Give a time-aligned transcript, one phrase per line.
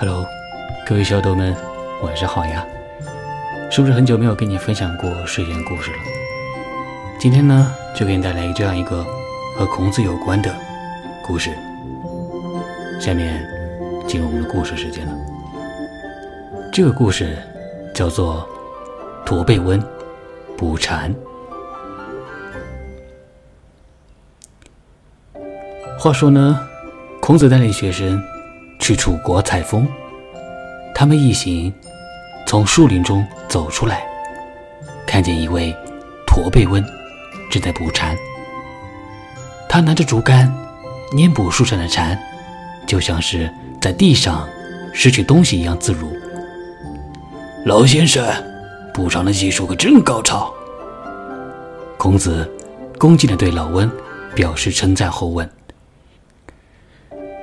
[0.00, 0.26] Hello，
[0.86, 1.54] 各位小豆们，
[2.02, 2.66] 晚上好呀！
[3.70, 5.98] 是不是很久没有跟你分享过睡前故事了？
[7.18, 9.04] 今天呢，就给你带来这样一个
[9.58, 10.50] 和孔子有关的
[11.22, 11.50] 故事。
[12.98, 13.46] 下面
[14.08, 15.12] 进入我们的故事时间了。
[16.72, 17.36] 这个故事
[17.94, 18.48] 叫做
[19.26, 19.78] 《驼背温
[20.56, 21.14] 补禅》。
[25.98, 26.58] 话说呢，
[27.20, 28.18] 孔子带领学生。
[28.80, 29.86] 去楚国采风，
[30.94, 31.72] 他们一行
[32.46, 34.02] 从树林中走出来，
[35.06, 35.72] 看见一位
[36.26, 36.82] 驼背翁
[37.50, 38.16] 正在捕蝉。
[39.68, 40.52] 他拿着竹竿
[41.16, 42.18] 粘捕树上的蝉，
[42.86, 43.48] 就像是
[43.80, 44.48] 在地上
[44.92, 46.10] 拾取东西一样自如。
[47.66, 48.26] 老先生，
[48.94, 50.52] 捕蝉的技术可真高超。
[51.98, 52.50] 孔子
[52.98, 53.88] 恭敬地对老翁
[54.34, 55.48] 表示称赞后问。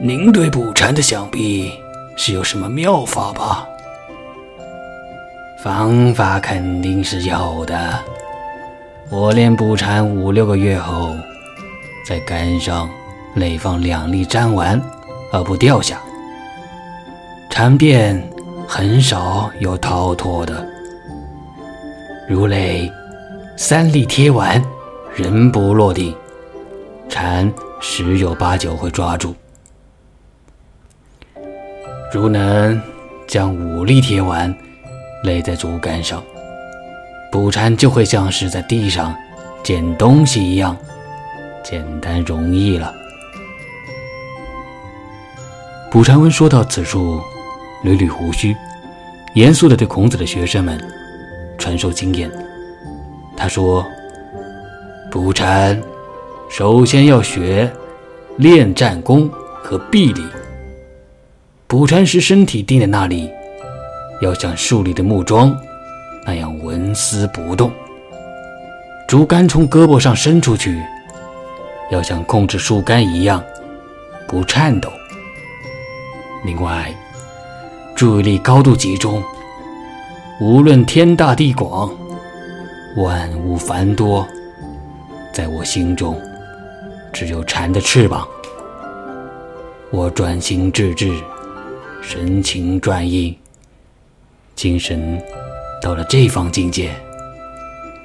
[0.00, 1.72] 您对捕蝉的想必
[2.16, 3.66] 是有什么妙法吧？
[5.60, 7.98] 方法肯定是有的。
[9.10, 11.16] 我练捕蝉五六个月后，
[12.06, 12.88] 在杆上
[13.34, 14.80] 垒放两粒粘丸，
[15.32, 16.00] 而不掉下，
[17.50, 18.22] 蝉便
[18.68, 20.64] 很少有逃脱的。
[22.28, 22.88] 如垒
[23.56, 24.62] 三粒贴丸，
[25.16, 26.16] 人不落地，
[27.08, 29.34] 蝉十有八九会抓住。
[32.10, 32.80] 如能
[33.26, 34.54] 将五粒铁丸
[35.22, 36.22] 垒在竹竿上，
[37.30, 39.14] 捕蝉就会像是在地上
[39.62, 40.74] 捡东西一样
[41.62, 42.94] 简单容易了。
[45.90, 47.20] 捕蝉翁说到此处，
[47.84, 48.56] 捋捋胡须，
[49.34, 50.82] 严肃地对孔子的学生们
[51.58, 52.30] 传授经验。
[53.36, 53.84] 他说
[55.12, 55.78] ：“捕蝉
[56.50, 57.70] 首先要学
[58.36, 59.30] 练战功
[59.62, 60.22] 和臂力。”
[61.68, 63.30] 捕蝉时，身体定在那里，
[64.22, 65.54] 要像树里的木桩
[66.24, 67.68] 那样纹丝不动；
[69.06, 70.82] 竹竿从胳膊上伸出去，
[71.90, 73.44] 要像控制树干一样
[74.26, 74.90] 不颤抖。
[76.42, 76.90] 另外，
[77.94, 79.22] 注意力高度集中，
[80.40, 81.94] 无论天大地广，
[82.96, 84.26] 万物繁多，
[85.34, 86.18] 在我心中
[87.12, 88.26] 只有蝉的翅膀。
[89.90, 91.12] 我专心致志。
[92.00, 93.36] 神情专一，
[94.54, 95.22] 精神
[95.82, 96.90] 到了这方境界，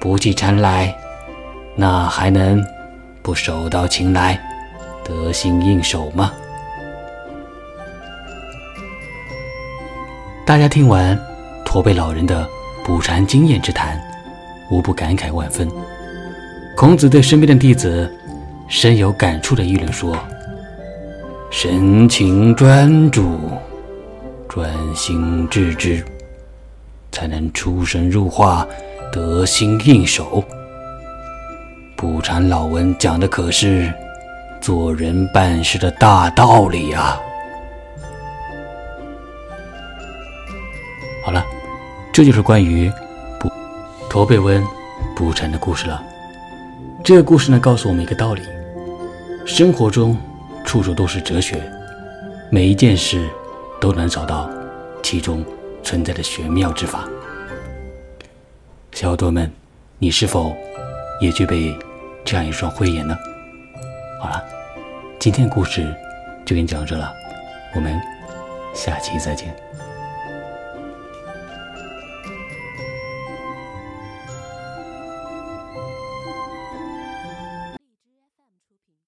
[0.00, 0.94] 不计蝉来，
[1.76, 2.62] 那还能
[3.22, 4.40] 不手到擒来，
[5.04, 6.32] 得心应手吗？
[10.44, 11.18] 大家听完
[11.64, 12.46] 驼背老人的
[12.84, 14.00] 捕蝉经验之谈，
[14.70, 15.68] 无不感慨万分。
[16.76, 18.12] 孔子对身边的弟子
[18.66, 20.18] 深有感触的议论说
[21.50, 23.38] ：“神情专注。”
[24.54, 26.04] 专心致志，
[27.10, 28.68] 才能出神入化，
[29.10, 30.44] 得心应手。
[31.96, 33.90] 捕蝉老文讲的可是
[34.60, 37.18] 做人办事的大道理呀！
[41.24, 41.42] 好了，
[42.12, 42.92] 这就是关于
[43.40, 43.50] 不
[44.10, 44.62] 驼背温
[45.16, 46.04] 捕蝉的故事了。
[47.02, 48.42] 这个故事呢，告诉我们一个道理：
[49.46, 50.14] 生活中
[50.62, 51.58] 处处都是哲学，
[52.50, 53.26] 每一件事。
[53.82, 54.48] 都能找到
[55.02, 55.44] 其中
[55.82, 57.08] 存在的玄妙之法。
[58.92, 59.50] 小耳朵们，
[59.98, 60.56] 你是否
[61.20, 61.76] 也具备
[62.24, 63.18] 这样一双慧眼呢？
[64.20, 64.40] 好了，
[65.18, 65.92] 今天的故事
[66.46, 67.12] 就给你讲到这了，
[67.74, 68.00] 我们
[68.72, 69.52] 下期再见。